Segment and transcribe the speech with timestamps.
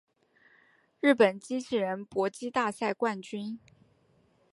[0.99, 3.59] 日本机器人搏击大赛冠军